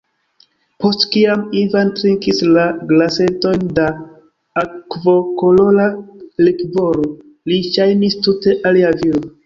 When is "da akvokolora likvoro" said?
3.81-7.09